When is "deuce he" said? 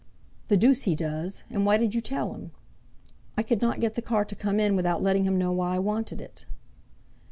0.57-0.95